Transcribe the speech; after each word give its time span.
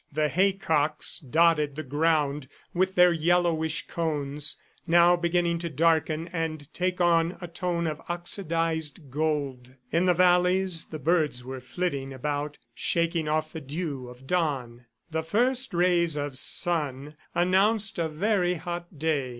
The 0.11 0.29
haycocks 0.29 1.19
dotted 1.19 1.75
the 1.75 1.83
ground 1.83 2.47
with 2.73 2.95
their 2.95 3.13
yellowish 3.13 3.85
cones, 3.85 4.57
now 4.87 5.15
beginning 5.15 5.59
to 5.59 5.69
darken 5.69 6.27
and 6.29 6.73
take 6.73 6.99
on 6.99 7.37
a 7.39 7.47
tone 7.47 7.85
of 7.85 8.01
oxidized 8.09 9.11
gold. 9.11 9.75
In 9.91 10.05
the 10.07 10.15
valleys 10.15 10.85
the 10.85 10.97
birds 10.97 11.43
were 11.43 11.59
flitting 11.61 12.13
about, 12.13 12.57
shaking 12.73 13.27
off 13.27 13.53
the 13.53 13.61
dew 13.61 14.07
of 14.09 14.25
dawn. 14.25 14.87
The 15.11 15.21
first 15.21 15.71
rays 15.71 16.17
of 16.17 16.31
the 16.31 16.37
sun 16.37 17.15
announced 17.35 17.99
a 17.99 18.09
very 18.09 18.55
hot 18.55 18.97
day. 18.97 19.29